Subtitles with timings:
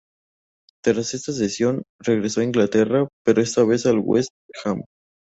[0.83, 4.31] Tras esa cesión, regresó a Inglaterra, pero a esta vez al West
[4.65, 4.81] Ham.